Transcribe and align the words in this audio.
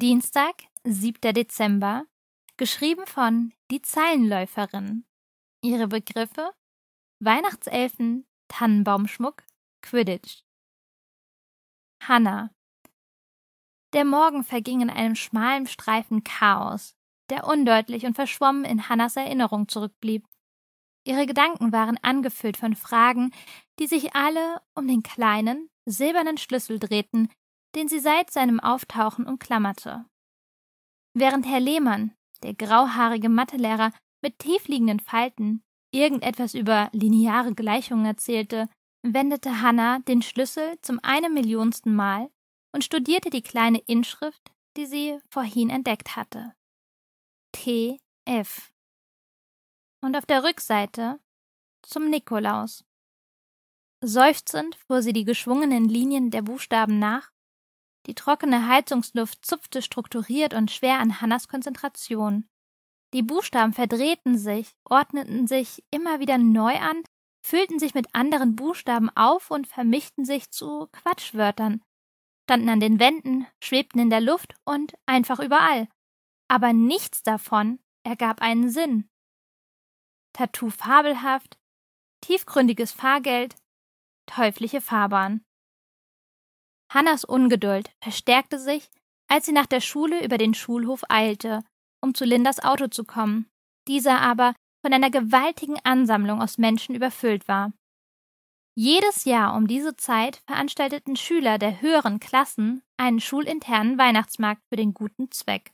Dienstag, 0.00 0.62
7. 0.84 1.34
Dezember, 1.34 2.06
geschrieben 2.56 3.04
von 3.04 3.52
Die 3.72 3.82
Zeilenläuferin. 3.82 5.04
Ihre 5.60 5.88
Begriffe 5.88 6.52
Weihnachtselfen, 7.18 8.24
Tannenbaumschmuck, 8.46 9.42
Quidditch. 9.82 10.44
Hannah. 12.00 12.52
Der 13.92 14.04
Morgen 14.04 14.44
verging 14.44 14.82
in 14.82 14.90
einem 14.90 15.16
schmalen 15.16 15.66
Streifen 15.66 16.22
Chaos, 16.22 16.94
der 17.28 17.48
undeutlich 17.48 18.06
und 18.06 18.14
verschwommen 18.14 18.64
in 18.64 18.88
Hannas 18.88 19.16
Erinnerung 19.16 19.66
zurückblieb. 19.66 20.24
Ihre 21.02 21.26
Gedanken 21.26 21.72
waren 21.72 21.98
angefüllt 22.02 22.56
von 22.56 22.76
Fragen, 22.76 23.32
die 23.80 23.88
sich 23.88 24.14
alle 24.14 24.62
um 24.76 24.86
den 24.86 25.02
kleinen, 25.02 25.68
silbernen 25.86 26.38
Schlüssel 26.38 26.78
drehten, 26.78 27.30
den 27.74 27.88
sie 27.88 28.00
seit 28.00 28.30
seinem 28.30 28.60
Auftauchen 28.60 29.26
umklammerte. 29.26 30.04
Während 31.14 31.46
Herr 31.46 31.60
Lehmann, 31.60 32.14
der 32.42 32.54
grauhaarige 32.54 33.28
Mathelehrer 33.28 33.92
mit 34.22 34.38
tiefliegenden 34.38 35.00
Falten, 35.00 35.62
irgendetwas 35.92 36.54
über 36.54 36.88
lineare 36.92 37.54
Gleichungen 37.54 38.06
erzählte, 38.06 38.68
wendete 39.02 39.60
Hannah 39.60 40.00
den 40.00 40.22
Schlüssel 40.22 40.78
zum 40.82 41.00
eine 41.02 41.30
Millionsten 41.30 41.94
Mal 41.94 42.30
und 42.72 42.84
studierte 42.84 43.30
die 43.30 43.42
kleine 43.42 43.78
Inschrift, 43.80 44.52
die 44.76 44.86
sie 44.86 45.18
vorhin 45.30 45.70
entdeckt 45.70 46.16
hatte. 46.16 46.54
T. 47.52 47.98
F. 48.24 48.72
Und 50.00 50.16
auf 50.16 50.26
der 50.26 50.44
Rückseite 50.44 51.18
zum 51.82 52.10
Nikolaus. 52.10 52.84
Seufzend 54.00 54.76
fuhr 54.76 55.02
sie 55.02 55.12
die 55.12 55.24
geschwungenen 55.24 55.88
Linien 55.88 56.30
der 56.30 56.42
Buchstaben 56.42 56.98
nach. 56.98 57.32
Die 58.08 58.14
trockene 58.14 58.66
Heizungsluft 58.66 59.44
zupfte 59.44 59.82
strukturiert 59.82 60.54
und 60.54 60.70
schwer 60.70 60.98
an 60.98 61.20
Hannas 61.20 61.46
Konzentration. 61.46 62.48
Die 63.12 63.22
Buchstaben 63.22 63.74
verdrehten 63.74 64.38
sich, 64.38 64.74
ordneten 64.84 65.46
sich 65.46 65.84
immer 65.90 66.18
wieder 66.18 66.38
neu 66.38 66.74
an, 66.76 67.02
füllten 67.42 67.78
sich 67.78 67.92
mit 67.94 68.14
anderen 68.14 68.56
Buchstaben 68.56 69.10
auf 69.14 69.50
und 69.50 69.66
vermischten 69.66 70.24
sich 70.24 70.50
zu 70.50 70.88
Quatschwörtern, 70.92 71.82
standen 72.44 72.70
an 72.70 72.80
den 72.80 72.98
Wänden, 72.98 73.46
schwebten 73.62 74.00
in 74.00 74.10
der 74.10 74.22
Luft 74.22 74.54
und 74.64 74.94
einfach 75.04 75.38
überall. 75.38 75.86
Aber 76.48 76.72
nichts 76.72 77.22
davon 77.22 77.78
ergab 78.04 78.40
einen 78.40 78.70
Sinn. 78.70 79.06
Tattoo 80.32 80.70
fabelhaft, 80.70 81.58
tiefgründiges 82.22 82.92
Fahrgeld, 82.92 83.54
teuflische 84.24 84.80
Fahrbahn. 84.80 85.44
Hannas 86.90 87.24
Ungeduld 87.24 87.90
verstärkte 88.02 88.58
sich, 88.58 88.88
als 89.28 89.46
sie 89.46 89.52
nach 89.52 89.66
der 89.66 89.80
Schule 89.80 90.24
über 90.24 90.38
den 90.38 90.54
Schulhof 90.54 91.02
eilte, 91.08 91.62
um 92.00 92.14
zu 92.14 92.24
Lindas 92.24 92.60
Auto 92.60 92.88
zu 92.88 93.04
kommen, 93.04 93.46
dieser 93.86 94.20
aber 94.20 94.54
von 94.82 94.92
einer 94.92 95.10
gewaltigen 95.10 95.78
Ansammlung 95.84 96.40
aus 96.40 96.58
Menschen 96.58 96.94
überfüllt 96.94 97.46
war. 97.48 97.72
Jedes 98.74 99.24
Jahr 99.24 99.56
um 99.56 99.66
diese 99.66 99.96
Zeit 99.96 100.40
veranstalteten 100.46 101.16
Schüler 101.16 101.58
der 101.58 101.80
höheren 101.80 102.20
Klassen 102.20 102.82
einen 102.96 103.20
schulinternen 103.20 103.98
Weihnachtsmarkt 103.98 104.62
für 104.68 104.76
den 104.76 104.94
guten 104.94 105.32
Zweck. 105.32 105.72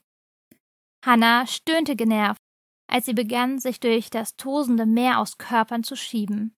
Hannah 1.05 1.45
stöhnte 1.45 1.95
genervt, 1.95 2.41
als 2.87 3.05
sie 3.05 3.13
begann, 3.13 3.59
sich 3.59 3.79
durch 3.79 4.09
das 4.09 4.35
tosende 4.37 4.87
Meer 4.87 5.19
aus 5.19 5.37
Körpern 5.37 5.83
zu 5.83 5.95
schieben. 5.95 6.55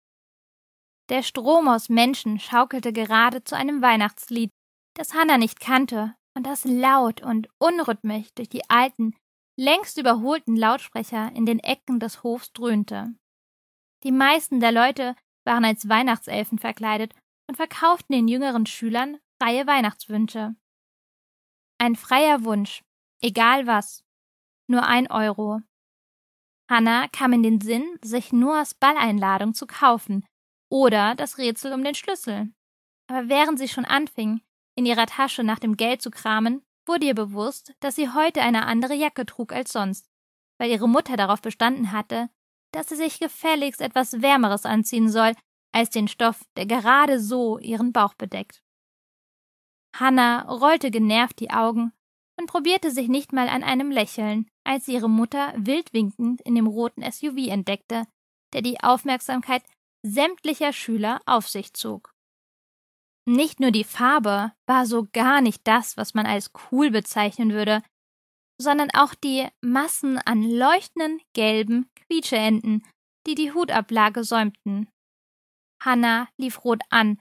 Der 1.10 1.24
Strom 1.24 1.70
aus 1.70 1.88
Menschen 1.88 2.40
schaukelte 2.40 2.92
gerade 2.92 3.44
zu 3.44 3.56
einem 3.56 3.82
Weihnachtslied, 3.82 4.52
das 4.94 5.14
Hannah 5.14 5.38
nicht 5.38 5.60
kannte 5.60 6.16
und 6.36 6.46
das 6.46 6.66
laut 6.66 7.22
und 7.22 7.48
unrhythmisch 7.60 8.34
durch 8.36 8.50
die 8.50 8.70
alten, 8.70 9.16
längst 9.58 9.98
überholten 9.98 10.56
Lautsprecher 10.56 11.32
in 11.34 11.46
den 11.46 11.60
Ecken 11.60 12.00
des 12.00 12.24
Hofs 12.24 12.52
dröhnte. 12.52 13.16
Die 14.04 14.12
meisten 14.12 14.60
der 14.60 14.72
Leute 14.72 15.16
waren 15.46 15.64
als 15.64 15.88
Weihnachtselfen 15.88 16.60
verkleidet 16.60 17.16
und 17.50 17.56
verkauften 17.56 18.14
den 18.14 18.28
jüngeren 18.28 18.66
Schülern 18.66 19.18
freie 19.42 19.66
Weihnachtswünsche. 19.66 20.56
Ein 21.80 21.96
freier 21.96 22.44
Wunsch, 22.44 22.84
egal 23.22 23.66
was, 23.66 24.04
nur 24.68 24.84
ein 24.84 25.10
Euro. 25.10 25.62
Hannah 26.70 27.08
kam 27.08 27.32
in 27.32 27.44
den 27.44 27.62
Sinn, 27.62 27.98
sich 28.04 28.34
Noahs 28.34 28.74
Balleinladung 28.74 29.54
zu 29.54 29.68
kaufen 29.68 30.26
oder 30.70 31.16
das 31.16 31.38
Rätsel 31.38 31.74
um 31.74 31.84
den 31.84 31.96
Schlüssel. 31.96 32.52
Aber 33.08 33.30
während 33.30 33.60
sie 33.60 33.68
schon 33.68 33.86
anfing, 33.86 34.42
in 34.76 34.86
ihrer 34.86 35.06
Tasche 35.06 35.44
nach 35.44 35.60
dem 35.60 35.78
Geld 35.78 36.02
zu 36.02 36.12
kramen, 36.12 36.62
wurde 36.86 37.06
ihr 37.06 37.16
bewusst, 37.16 37.74
dass 37.80 37.96
sie 37.96 38.10
heute 38.10 38.42
eine 38.42 38.66
andere 38.66 38.94
Jacke 38.94 39.26
trug 39.26 39.52
als 39.52 39.72
sonst, 39.72 40.10
weil 40.58 40.70
ihre 40.70 40.88
Mutter 40.88 41.18
darauf 41.18 41.42
bestanden 41.42 41.92
hatte, 41.92 42.30
dass 42.72 42.90
sie 42.90 42.96
sich 42.96 43.20
gefälligst 43.20 43.82
etwas 43.82 44.22
Wärmeres 44.22 44.66
anziehen 44.66 45.10
soll, 45.10 45.34
als 45.72 45.90
den 45.90 46.08
Stoff, 46.08 46.44
der 46.56 46.66
gerade 46.66 47.20
so 47.20 47.58
ihren 47.60 47.94
Bauch 47.94 48.14
bedeckt. 48.14 48.64
Hannah 49.96 50.44
rollte 50.44 50.92
genervt 50.92 51.40
die 51.40 51.50
Augen 51.50 51.92
und 52.40 52.48
probierte 52.48 52.92
sich 52.92 53.08
nicht 53.08 53.34
mal 53.34 53.50
an 53.50 53.64
einem 53.64 53.92
Lächeln, 53.92 54.48
als 54.64 54.86
sie 54.86 54.94
ihre 54.94 55.10
Mutter 55.10 55.54
wild 55.58 55.94
winkend 55.94 56.42
in 56.42 56.56
dem 56.56 56.68
roten 56.68 57.10
SUV 57.10 57.48
entdeckte, 57.48 58.06
der 58.54 58.62
die 58.62 58.80
Aufmerksamkeit 58.82 59.64
sämtlicher 60.04 60.74
Schüler 60.74 61.22
auf 61.26 61.48
sich 61.48 61.74
zog. 61.74 62.14
Nicht 63.26 63.60
nur 63.60 63.72
die 63.72 63.84
Farbe 63.84 64.54
war 64.68 64.86
so 64.86 65.08
gar 65.12 65.42
nicht 65.42 65.68
das, 65.68 65.98
was 65.98 66.14
man 66.14 66.26
als 66.26 66.52
cool 66.72 66.92
bezeichnen 66.92 67.52
würde, 67.52 67.84
sondern 68.60 68.90
auch 68.92 69.14
die 69.14 69.48
Massen 69.62 70.18
an 70.20 70.44
leuchtenden 70.44 71.20
gelben 71.34 71.90
Quietscheenten, 71.96 72.84
die 73.28 73.36
die 73.36 73.54
Hutablage 73.54 74.24
säumten. 74.24 74.90
Hannah 75.84 76.30
lief 76.38 76.64
rot 76.64 76.82
an, 76.90 77.20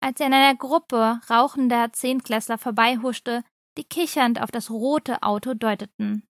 als 0.00 0.18
sie 0.18 0.24
an 0.24 0.32
einer 0.32 0.56
Gruppe 0.56 1.20
rauchender 1.28 1.92
Zehntklässler 1.92 2.56
vorbeihuschte, 2.56 3.42
die 3.76 3.84
kichernd 3.84 4.40
auf 4.40 4.50
das 4.50 4.70
rote 4.70 5.22
Auto 5.22 5.54
deuteten. 5.54 6.26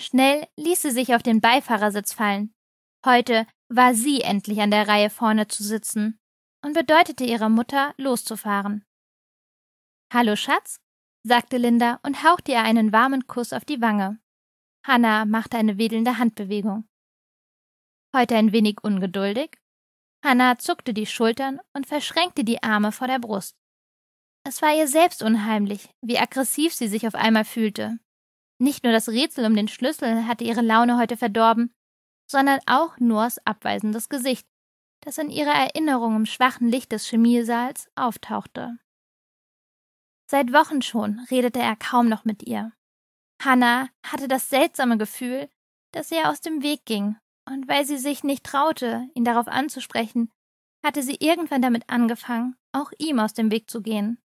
Schnell 0.00 0.46
ließ 0.56 0.82
sie 0.82 0.90
sich 0.90 1.14
auf 1.14 1.22
den 1.22 1.40
Beifahrersitz 1.40 2.12
fallen. 2.12 2.54
Heute 3.04 3.46
war 3.68 3.94
sie 3.94 4.20
endlich 4.20 4.60
an 4.60 4.70
der 4.70 4.88
Reihe 4.88 5.10
vorne 5.10 5.48
zu 5.48 5.62
sitzen 5.62 6.18
und 6.64 6.74
bedeutete 6.74 7.24
ihrer 7.24 7.48
Mutter, 7.48 7.94
loszufahren. 7.96 8.84
Hallo, 10.12 10.36
Schatz, 10.36 10.80
sagte 11.22 11.56
Linda 11.56 12.00
und 12.02 12.22
hauchte 12.22 12.52
ihr 12.52 12.62
einen 12.62 12.92
warmen 12.92 13.26
Kuss 13.26 13.52
auf 13.52 13.64
die 13.64 13.80
Wange. 13.80 14.18
Hannah 14.86 15.24
machte 15.24 15.56
eine 15.56 15.78
wedelnde 15.78 16.18
Handbewegung. 16.18 16.86
Heute 18.14 18.36
ein 18.36 18.52
wenig 18.52 18.82
ungeduldig? 18.82 19.58
Hannah 20.24 20.58
zuckte 20.58 20.94
die 20.94 21.06
Schultern 21.06 21.60
und 21.74 21.86
verschränkte 21.86 22.44
die 22.44 22.62
Arme 22.62 22.92
vor 22.92 23.08
der 23.08 23.18
Brust. 23.18 23.56
Es 24.46 24.62
war 24.62 24.74
ihr 24.76 24.88
selbst 24.88 25.22
unheimlich, 25.22 25.88
wie 26.02 26.18
aggressiv 26.18 26.74
sie 26.74 26.88
sich 26.88 27.06
auf 27.06 27.14
einmal 27.14 27.44
fühlte. 27.44 27.98
Nicht 28.58 28.84
nur 28.84 28.92
das 28.92 29.08
Rätsel 29.08 29.46
um 29.46 29.56
den 29.56 29.68
Schlüssel 29.68 30.26
hatte 30.26 30.44
ihre 30.44 30.60
Laune 30.60 30.98
heute 30.98 31.16
verdorben, 31.16 31.74
sondern 32.26 32.60
auch 32.66 32.98
Noahs 32.98 33.38
abweisendes 33.46 34.08
Gesicht, 34.08 34.46
das 35.00 35.18
in 35.18 35.30
ihrer 35.30 35.54
Erinnerung 35.54 36.16
im 36.16 36.26
schwachen 36.26 36.68
Licht 36.68 36.92
des 36.92 37.06
Chemiesaals 37.06 37.88
auftauchte. 37.94 38.78
Seit 40.30 40.52
Wochen 40.52 40.82
schon 40.82 41.20
redete 41.30 41.60
er 41.60 41.76
kaum 41.76 42.08
noch 42.08 42.24
mit 42.24 42.42
ihr. 42.42 42.72
Hannah 43.42 43.88
hatte 44.04 44.28
das 44.28 44.48
seltsame 44.48 44.96
Gefühl, 44.96 45.50
dass 45.92 46.10
er 46.10 46.30
aus 46.30 46.40
dem 46.40 46.62
Weg 46.62 46.86
ging, 46.86 47.16
und 47.46 47.68
weil 47.68 47.84
sie 47.84 47.98
sich 47.98 48.24
nicht 48.24 48.44
traute, 48.44 49.08
ihn 49.14 49.24
darauf 49.24 49.48
anzusprechen, 49.48 50.30
hatte 50.82 51.02
sie 51.02 51.16
irgendwann 51.20 51.62
damit 51.62 51.88
angefangen, 51.88 52.56
auch 52.72 52.90
ihm 52.98 53.18
aus 53.18 53.34
dem 53.34 53.50
Weg 53.50 53.70
zu 53.70 53.82
gehen. 53.82 54.18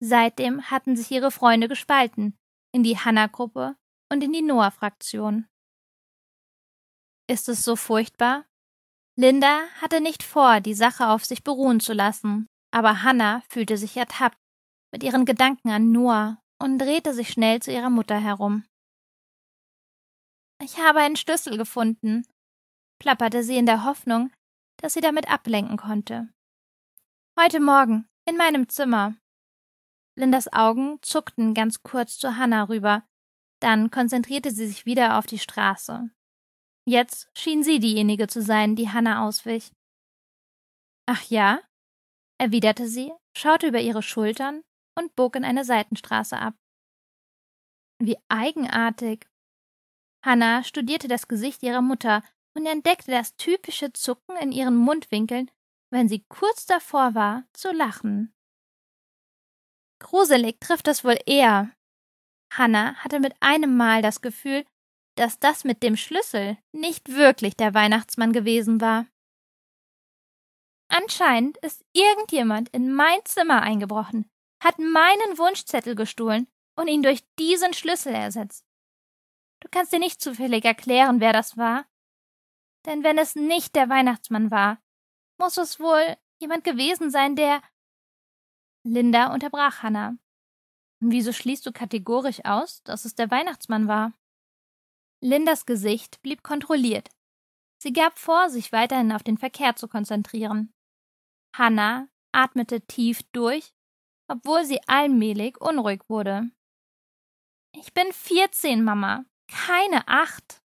Seitdem 0.00 0.70
hatten 0.70 0.96
sich 0.96 1.10
ihre 1.10 1.30
Freunde 1.30 1.68
gespalten, 1.68 2.36
in 2.72 2.82
die 2.82 2.98
Hannah-Gruppe 2.98 3.76
und 4.12 4.22
in 4.22 4.32
die 4.32 4.42
Noah-Fraktion. 4.42 5.48
Ist 7.30 7.48
es 7.50 7.62
so 7.62 7.76
furchtbar? 7.76 8.46
Linda 9.14 9.68
hatte 9.82 10.00
nicht 10.00 10.22
vor, 10.22 10.60
die 10.60 10.72
Sache 10.72 11.08
auf 11.08 11.26
sich 11.26 11.44
beruhen 11.44 11.78
zu 11.78 11.92
lassen, 11.92 12.48
aber 12.70 13.02
Hannah 13.02 13.42
fühlte 13.50 13.76
sich 13.76 13.96
ertappt 13.96 14.38
mit 14.92 15.02
ihren 15.02 15.26
Gedanken 15.26 15.68
an 15.68 15.92
Noah 15.92 16.40
und 16.58 16.78
drehte 16.78 17.12
sich 17.12 17.28
schnell 17.28 17.60
zu 17.60 17.70
ihrer 17.70 17.90
Mutter 17.90 18.18
herum. 18.18 18.64
Ich 20.62 20.78
habe 20.78 21.00
einen 21.00 21.16
Schlüssel 21.16 21.58
gefunden, 21.58 22.26
plapperte 22.98 23.42
sie 23.42 23.58
in 23.58 23.66
der 23.66 23.84
Hoffnung, 23.84 24.32
dass 24.78 24.94
sie 24.94 25.00
damit 25.02 25.30
ablenken 25.30 25.76
konnte. 25.76 26.28
Heute 27.38 27.60
Morgen, 27.60 28.08
in 28.24 28.36
meinem 28.38 28.70
Zimmer. 28.70 29.14
Lindas 30.16 30.50
Augen 30.52 30.98
zuckten 31.02 31.52
ganz 31.52 31.82
kurz 31.82 32.18
zu 32.18 32.36
Hannah 32.36 32.64
rüber, 32.64 33.06
dann 33.60 33.90
konzentrierte 33.90 34.50
sie 34.50 34.66
sich 34.66 34.86
wieder 34.86 35.18
auf 35.18 35.26
die 35.26 35.38
Straße. 35.38 36.10
Jetzt 36.88 37.28
schien 37.34 37.62
sie 37.62 37.80
diejenige 37.80 38.28
zu 38.28 38.40
sein, 38.40 38.74
die 38.74 38.88
Hannah 38.88 39.26
auswich. 39.28 39.72
Ach 41.04 41.22
ja? 41.24 41.60
erwiderte 42.38 42.88
sie, 42.88 43.12
schaute 43.36 43.66
über 43.66 43.78
ihre 43.78 44.02
Schultern 44.02 44.62
und 44.96 45.14
bog 45.14 45.36
in 45.36 45.44
eine 45.44 45.66
Seitenstraße 45.66 46.38
ab. 46.38 46.54
Wie 47.98 48.16
eigenartig. 48.30 49.28
Hannah 50.24 50.64
studierte 50.64 51.08
das 51.08 51.28
Gesicht 51.28 51.62
ihrer 51.62 51.82
Mutter 51.82 52.22
und 52.54 52.64
entdeckte 52.64 53.10
das 53.10 53.36
typische 53.36 53.92
Zucken 53.92 54.38
in 54.38 54.50
ihren 54.50 54.76
Mundwinkeln, 54.76 55.50
wenn 55.90 56.08
sie 56.08 56.24
kurz 56.30 56.64
davor 56.64 57.14
war, 57.14 57.44
zu 57.52 57.70
lachen. 57.70 58.32
Gruselig 59.98 60.58
trifft 60.58 60.88
es 60.88 61.04
wohl 61.04 61.18
eher. 61.26 61.70
Hannah 62.50 62.94
hatte 63.04 63.20
mit 63.20 63.34
einem 63.40 63.76
Mal 63.76 64.00
das 64.00 64.22
Gefühl, 64.22 64.64
dass 65.18 65.38
das 65.38 65.64
mit 65.64 65.82
dem 65.82 65.96
Schlüssel 65.96 66.56
nicht 66.72 67.08
wirklich 67.08 67.56
der 67.56 67.74
Weihnachtsmann 67.74 68.32
gewesen 68.32 68.80
war. 68.80 69.06
Anscheinend 70.88 71.58
ist 71.58 71.84
irgendjemand 71.92 72.68
in 72.70 72.92
mein 72.92 73.18
Zimmer 73.24 73.62
eingebrochen, 73.62 74.30
hat 74.62 74.78
meinen 74.78 75.36
Wunschzettel 75.36 75.94
gestohlen 75.94 76.46
und 76.76 76.88
ihn 76.88 77.02
durch 77.02 77.24
diesen 77.38 77.74
Schlüssel 77.74 78.14
ersetzt. 78.14 78.64
Du 79.60 79.68
kannst 79.70 79.92
dir 79.92 79.98
nicht 79.98 80.20
zufällig 80.20 80.64
erklären, 80.64 81.20
wer 81.20 81.32
das 81.32 81.56
war? 81.56 81.84
Denn 82.86 83.02
wenn 83.02 83.18
es 83.18 83.34
nicht 83.34 83.74
der 83.74 83.88
Weihnachtsmann 83.88 84.50
war, 84.50 84.80
muss 85.36 85.56
es 85.56 85.80
wohl 85.80 86.16
jemand 86.38 86.64
gewesen 86.64 87.10
sein, 87.10 87.34
der. 87.34 87.60
Linda 88.84 89.34
unterbrach 89.34 89.82
Hannah. 89.82 90.16
Wieso 91.00 91.32
schließt 91.32 91.66
du 91.66 91.72
kategorisch 91.72 92.44
aus, 92.44 92.82
dass 92.84 93.04
es 93.04 93.14
der 93.14 93.30
Weihnachtsmann 93.30 93.88
war? 93.88 94.12
Lindas 95.20 95.66
Gesicht 95.66 96.22
blieb 96.22 96.42
kontrolliert. 96.42 97.10
Sie 97.78 97.92
gab 97.92 98.18
vor, 98.18 98.50
sich 98.50 98.72
weiterhin 98.72 99.12
auf 99.12 99.22
den 99.22 99.38
Verkehr 99.38 99.76
zu 99.76 99.88
konzentrieren. 99.88 100.72
Hannah 101.54 102.08
atmete 102.32 102.80
tief 102.82 103.22
durch, 103.32 103.74
obwohl 104.28 104.64
sie 104.64 104.80
allmählich 104.86 105.60
unruhig 105.60 106.02
wurde. 106.08 106.50
Ich 107.72 107.92
bin 107.94 108.12
vierzehn, 108.12 108.82
Mama, 108.84 109.24
keine 109.48 110.06
acht. 110.06 110.62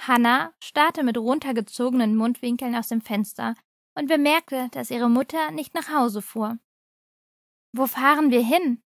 Hannah 0.00 0.54
starrte 0.62 1.02
mit 1.02 1.18
runtergezogenen 1.18 2.16
Mundwinkeln 2.16 2.74
aus 2.74 2.88
dem 2.88 3.00
Fenster 3.00 3.54
und 3.94 4.08
bemerkte, 4.08 4.68
dass 4.72 4.90
ihre 4.90 5.08
Mutter 5.08 5.50
nicht 5.50 5.74
nach 5.74 5.88
Hause 5.88 6.22
fuhr. 6.22 6.58
Wo 7.72 7.86
fahren 7.86 8.30
wir 8.30 8.42
hin? 8.42 8.82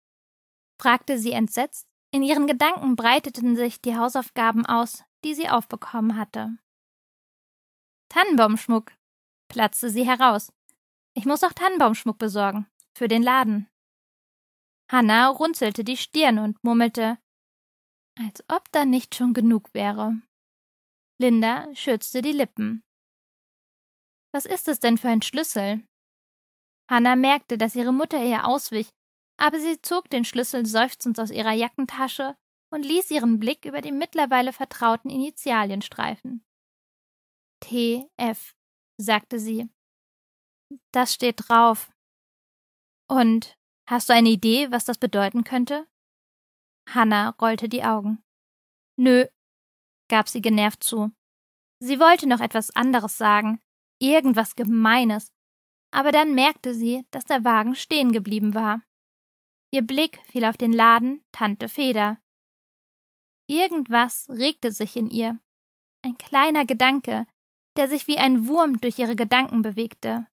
fragte 0.81 1.19
sie 1.19 1.33
entsetzt. 1.33 1.89
In 2.17 2.23
ihren 2.23 2.47
Gedanken 2.47 2.97
breiteten 2.97 3.57
sich 3.57 3.83
die 3.83 3.95
Hausaufgaben 3.95 4.65
aus, 4.65 5.05
die 5.23 5.35
sie 5.35 5.51
aufbekommen 5.51 6.17
hatte. 6.17 6.57
Tannenbaumschmuck, 8.09 8.91
platzte 9.49 9.91
sie 9.91 10.07
heraus. 10.07 10.51
Ich 11.13 11.27
muss 11.27 11.45
auch 11.45 11.53
Tannenbaumschmuck 11.53 12.17
besorgen. 12.17 12.67
Für 12.97 13.07
den 13.07 13.23
Laden. 13.23 13.69
Hannah 14.91 15.29
runzelte 15.29 15.85
die 15.85 15.99
Stirn 15.99 16.39
und 16.39 16.65
murmelte, 16.65 17.19
als 18.19 18.43
ob 18.49 18.73
da 18.73 18.87
nicht 18.87 19.15
schon 19.15 19.35
genug 19.35 19.75
wäre. 19.75 20.19
Linda 21.19 21.69
schürzte 21.75 22.23
die 22.23 22.33
Lippen. 22.33 22.83
Was 24.33 24.47
ist 24.47 24.69
es 24.69 24.81
denn 24.81 24.97
für 24.97 25.11
ein 25.11 25.21
Schlüssel? 25.21 25.87
Hannah 26.91 27.17
merkte, 27.17 27.59
dass 27.59 27.77
ihre 27.77 27.93
Mutter 27.93 28.25
ihr 28.25 28.47
auswich, 28.47 28.89
aber 29.37 29.61
sie 29.61 29.81
zog 29.83 30.09
den 30.11 30.25
Schlüssel 30.25 30.67
seufzend 30.67 31.19
aus 31.21 31.31
ihrer 31.31 31.53
Jackentasche 31.53 32.37
und 32.71 32.85
ließ 32.85 33.11
ihren 33.11 33.39
Blick 33.39 33.65
über 33.65 33.81
die 33.81 33.93
mittlerweile 33.93 34.53
vertrauten 34.53 35.11
Initialien 35.11 35.83
streifen. 35.83 36.45
T. 37.61 38.09
F., 38.17 38.55
sagte 38.99 39.39
sie. 39.39 39.69
Das 40.93 41.15
steht 41.15 41.49
drauf. 41.49 41.91
Und 43.09 43.57
hast 43.89 44.09
du 44.09 44.15
eine 44.15 44.31
Idee, 44.31 44.71
was 44.71 44.85
das 44.85 44.99
bedeuten 44.99 45.45
könnte? 45.45 45.87
Hannah 46.89 47.31
rollte 47.41 47.69
die 47.69 47.85
Augen. 47.85 48.23
Nö, 48.99 49.27
gab 50.09 50.29
sie 50.29 50.41
genervt 50.41 50.83
zu. 50.83 51.13
Sie 51.81 52.01
wollte 52.01 52.27
noch 52.27 52.41
etwas 52.41 52.75
anderes 52.75 53.19
sagen, 53.19 53.61
irgendwas 54.01 54.57
Gemeines, 54.57 55.33
aber 55.93 56.11
dann 56.11 56.35
merkte 56.35 56.75
sie, 56.75 57.07
dass 57.11 57.25
der 57.25 57.45
Wagen 57.45 57.75
stehen 57.75 58.13
geblieben 58.13 58.55
war. 58.55 58.83
Ihr 59.77 59.83
Blick 59.83 60.25
fiel 60.25 60.47
auf 60.47 60.57
den 60.57 60.73
Laden 60.73 61.23
Tante 61.33 61.69
Feder. 61.69 62.19
Irgendwas 63.47 64.27
regte 64.31 64.73
sich 64.73 64.97
in 64.97 65.11
ihr. 65.11 65.39
Ein 66.01 66.17
kleiner 66.17 66.65
Gedanke, 66.65 67.27
der 67.77 67.87
sich 67.87 68.07
wie 68.07 68.17
ein 68.17 68.49
Wurm 68.49 68.81
durch 68.81 68.99
ihre 68.99 69.17
Gedanken 69.17 69.61
bewegte. 69.61 70.29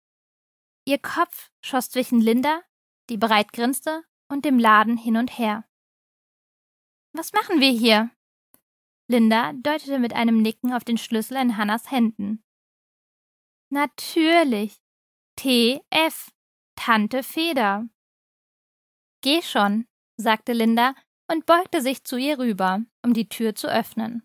Ihr 0.86 1.00
Kopf 1.00 1.50
schoss 1.66 1.90
zwischen 1.90 2.22
Linda, 2.22 2.62
die 3.10 3.18
bereit 3.18 3.52
grinste, 3.52 4.04
und 4.30 4.46
dem 4.46 4.60
Laden 4.60 4.96
hin 4.96 5.18
und 5.18 5.36
her. 5.40 5.68
Was 7.14 7.34
machen 7.34 7.60
wir 7.60 7.72
hier? 7.72 8.12
Linda 9.08 9.54
deutete 9.54 9.98
mit 9.98 10.14
einem 10.14 10.44
Nicken 10.44 10.72
auf 10.72 10.84
den 10.84 11.00
Schlüssel 11.00 11.38
in 11.38 11.58
Hannas 11.58 11.90
Händen. 11.90 12.44
Natürlich. 13.72 14.80
T.F. 15.36 16.30
Tante 16.76 17.24
Feder. 17.24 17.90
Geh 19.22 19.42
schon, 19.42 19.86
sagte 20.18 20.54
Linda 20.54 20.96
und 21.30 21.46
beugte 21.46 21.82
sich 21.82 22.04
zu 22.04 22.18
ihr 22.18 22.40
rüber, 22.40 22.82
um 23.04 23.14
die 23.14 23.30
Tür 23.30 23.56
zu 23.56 23.68
öffnen. 23.68 24.24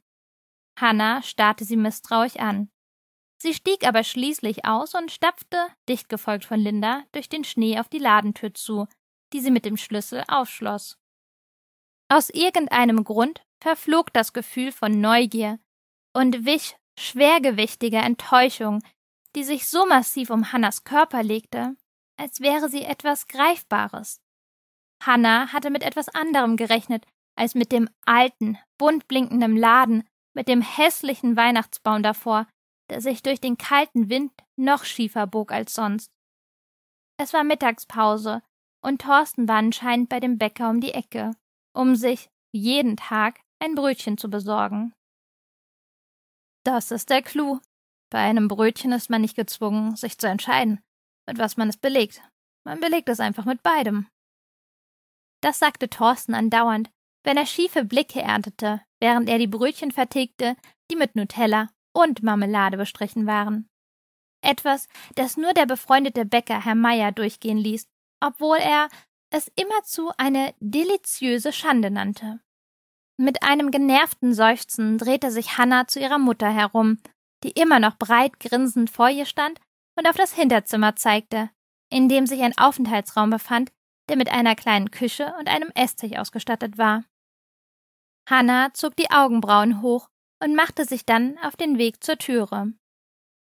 Hannah 0.79 1.23
starrte 1.23 1.65
sie 1.65 1.77
misstrauisch 1.77 2.37
an. 2.37 2.71
Sie 3.39 3.53
stieg 3.53 3.87
aber 3.87 4.03
schließlich 4.03 4.65
aus 4.65 4.95
und 4.95 5.13
stapfte, 5.13 5.69
dicht 5.89 6.09
gefolgt 6.09 6.45
von 6.45 6.59
Linda, 6.59 7.05
durch 7.13 7.29
den 7.29 7.45
Schnee 7.45 7.79
auf 7.79 7.89
die 7.89 7.99
Ladentür 7.99 8.55
zu, 8.55 8.87
die 9.33 9.41
sie 9.41 9.51
mit 9.51 9.65
dem 9.65 9.77
Schlüssel 9.77 10.25
aufschloss. 10.29 10.99
Aus 12.09 12.31
irgendeinem 12.31 13.05
Grund 13.05 13.43
verflog 13.63 14.13
das 14.13 14.33
Gefühl 14.33 14.73
von 14.73 15.01
Neugier 15.01 15.59
und 16.15 16.47
wich 16.47 16.77
schwergewichtiger 16.99 18.03
Enttäuschung, 18.03 18.83
die 19.35 19.45
sich 19.45 19.69
so 19.69 19.85
massiv 19.87 20.31
um 20.31 20.53
Hannas 20.53 20.85
Körper 20.85 21.23
legte, 21.23 21.77
als 22.17 22.41
wäre 22.41 22.71
sie 22.71 22.83
etwas 22.83 23.27
Greifbares. 23.27 24.23
Hannah 25.03 25.53
hatte 25.53 25.71
mit 25.71 25.83
etwas 25.83 26.09
anderem 26.09 26.57
gerechnet 26.57 27.05
als 27.37 27.55
mit 27.55 27.71
dem 27.71 27.89
alten, 28.05 28.59
bunt 28.79 29.09
blinkenden 29.09 29.57
Laden, 29.57 30.05
mit 30.35 30.49
dem 30.49 30.63
hässlichen 30.63 31.37
Weihnachtsbaum 31.37 32.03
davor, 32.03 32.47
der 32.91 33.01
sich 33.01 33.23
durch 33.23 33.41
den 33.41 33.59
kalten 33.59 34.09
Wind 34.09 34.33
noch 34.57 34.85
schiefer 34.85 35.27
bog 35.27 35.53
als 35.53 35.75
sonst. 35.75 36.11
Es 37.19 37.33
war 37.33 37.45
Mittagspause, 37.45 38.43
und 38.83 39.03
Thorsten 39.03 39.49
war 39.49 39.57
anscheinend 39.57 40.09
bei 40.09 40.21
dem 40.21 40.39
Bäcker 40.39 40.71
um 40.71 40.81
die 40.81 40.93
Ecke, 40.93 41.33
um 41.75 41.97
sich, 41.97 42.29
jeden 42.53 42.97
Tag, 42.97 43.41
ein 43.59 43.75
Brötchen 43.75 44.19
zu 44.19 44.31
besorgen. 44.31 44.93
Das 46.65 46.91
ist 46.91 47.11
der 47.11 47.23
Clou. 47.23 47.61
Bei 48.11 48.21
einem 48.21 48.49
Brötchen 48.49 48.93
ist 48.93 49.11
man 49.11 49.23
nicht 49.23 49.37
gezwungen, 49.37 49.97
sich 49.97 50.19
zu 50.19 50.29
entscheiden, 50.29 50.81
mit 51.27 51.39
was 51.39 51.57
man 51.57 51.69
es 51.69 51.77
belegt. 51.77 52.23
Man 52.65 52.81
belegt 52.81 53.09
es 53.09 53.21
einfach 53.21 53.45
mit 53.45 53.63
beidem. 53.63 54.09
Das 55.47 55.61
sagte 55.61 55.89
Thorsten 55.89 56.35
andauernd, 56.35 56.91
wenn 57.23 57.37
er 57.37 57.47
schiefe 57.47 57.85
Blicke 57.85 58.21
erntete, 58.21 58.81
während 58.99 59.29
er 59.29 59.39
die 59.39 59.47
Brötchen 59.47 59.93
vertilgte, 59.93 60.57
die 60.91 60.97
mit 60.97 61.15
Nutella 61.15 61.69
und 61.93 62.25
Marmelade 62.25 62.77
bestrichen 62.77 63.29
waren. 63.29 63.69
Etwas, 64.43 64.89
das 65.15 65.37
nur 65.37 65.55
der 65.55 65.67
befreundete 65.67 66.25
Bäcker 66.25 66.65
Herr 66.65 66.75
Meier 66.75 67.13
durchgehen 67.13 67.59
ließ, 67.59 67.87
obwohl 68.21 68.57
er 68.57 68.89
es 69.31 69.49
immerzu 69.55 70.11
eine 70.19 70.53
deliziöse 70.59 71.53
Schande 71.53 71.93
nannte. 71.93 72.41
Mit 73.17 73.45
einem 73.45 73.71
genervten 73.71 74.35
Seufzen 74.35 74.99
drehte 74.99 75.31
sich 75.31 75.59
Hannah 75.59 75.87
zu 75.87 76.01
ihrer 76.01 76.19
Mutter 76.19 76.51
herum, 76.51 76.99
die 77.45 77.53
immer 77.53 77.79
noch 77.79 77.99
breit 77.99 78.41
grinsend 78.41 78.91
vor 78.91 79.11
ihr 79.11 79.27
stand 79.27 79.61
und 79.97 80.09
auf 80.09 80.17
das 80.17 80.35
Hinterzimmer 80.35 80.97
zeigte, 80.97 81.51
in 81.89 82.09
dem 82.09 82.27
sich 82.27 82.43
ein 82.43 82.59
Aufenthaltsraum 82.59 83.31
befand, 83.31 83.71
der 84.09 84.17
mit 84.17 84.31
einer 84.31 84.55
kleinen 84.55 84.91
Küche 84.91 85.35
und 85.39 85.49
einem 85.49 85.71
Esstisch 85.75 86.17
ausgestattet 86.17 86.79
war. 86.79 87.05
Hannah 88.29 88.73
zog 88.75 88.97
die 88.97 89.11
Augenbrauen 89.11 89.83
hoch 89.83 90.09
und 90.43 90.55
machte 90.55 90.85
sich 90.85 91.07
dann 91.07 91.39
auf 91.39 91.57
den 91.57 91.79
Weg 91.79 92.03
zur 92.03 92.19
Türe. 92.19 92.73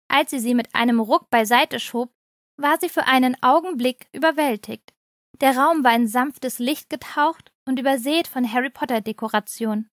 Als 0.07 0.31
sie 0.31 0.39
sie 0.39 0.55
mit 0.55 0.73
einem 0.75 0.99
Ruck 0.99 1.29
beiseite 1.29 1.79
schob, 1.79 2.11
war 2.57 2.77
sie 2.79 2.89
für 2.89 3.05
einen 3.05 3.41
Augenblick 3.41 4.07
überwältigt. 4.11 4.93
Der 5.39 5.57
Raum 5.57 5.83
war 5.83 5.95
in 5.95 6.07
sanftes 6.07 6.59
Licht 6.59 6.89
getaucht 6.89 7.51
und 7.65 7.79
übersät 7.79 8.27
von 8.27 8.51
Harry 8.51 8.69
Potter 8.69 9.01
Dekoration. 9.01 9.87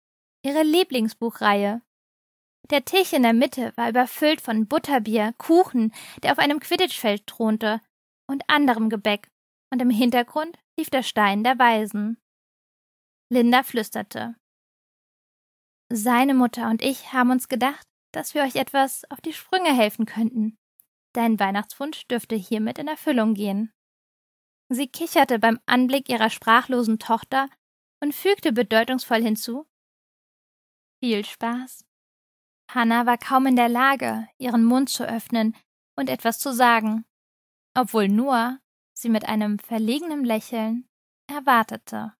Ihre 0.43 0.63
Lieblingsbuchreihe. 0.63 1.81
Der 2.71 2.85
Tisch 2.85 3.13
in 3.13 3.23
der 3.23 3.33
Mitte 3.33 3.73
war 3.75 3.89
überfüllt 3.89 4.41
von 4.41 4.67
Butterbier, 4.67 5.33
Kuchen, 5.37 5.93
der 6.23 6.31
auf 6.31 6.39
einem 6.39 6.59
Quidditch-Feld 6.59 7.27
thronte, 7.27 7.81
und 8.27 8.43
anderem 8.49 8.89
Gebäck, 8.89 9.29
und 9.75 9.81
im 9.81 9.89
Hintergrund 9.89 10.57
lief 10.79 10.89
der 10.89 11.03
Stein 11.03 11.43
der 11.43 11.59
Weisen. 11.59 12.17
Linda 13.29 13.61
flüsterte. 13.61 14.35
Seine 15.91 16.33
Mutter 16.33 16.69
und 16.69 16.81
ich 16.81 17.11
haben 17.11 17.29
uns 17.29 17.49
gedacht, 17.49 17.85
dass 18.13 18.33
wir 18.33 18.43
euch 18.43 18.55
etwas 18.55 19.03
auf 19.11 19.19
die 19.19 19.33
Sprünge 19.33 19.75
helfen 19.75 20.05
könnten. 20.05 20.57
Dein 21.11 21.41
Weihnachtswunsch 21.41 22.07
dürfte 22.07 22.35
hiermit 22.37 22.79
in 22.79 22.87
Erfüllung 22.87 23.33
gehen. 23.33 23.73
Sie 24.69 24.87
kicherte 24.87 25.39
beim 25.39 25.59
Anblick 25.65 26.07
ihrer 26.07 26.29
sprachlosen 26.29 26.97
Tochter 26.97 27.49
und 28.01 28.15
fügte 28.15 28.53
bedeutungsvoll 28.53 29.21
hinzu 29.21 29.67
Viel 31.03 31.25
Spaß. 31.25 31.83
Hannah 32.71 33.05
war 33.05 33.17
kaum 33.17 33.45
in 33.45 33.57
der 33.57 33.67
Lage, 33.67 34.25
ihren 34.37 34.63
Mund 34.63 34.89
zu 34.89 35.03
öffnen 35.05 35.53
und 35.97 36.09
etwas 36.09 36.39
zu 36.39 36.53
sagen, 36.53 37.03
obwohl 37.73 38.07
Noah 38.07 38.61
sie 38.97 39.09
mit 39.09 39.25
einem 39.25 39.59
verlegenen 39.59 40.23
Lächeln 40.23 40.87
erwartete. 41.27 42.13